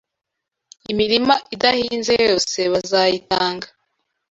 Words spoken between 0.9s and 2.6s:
Imirima idahinze yose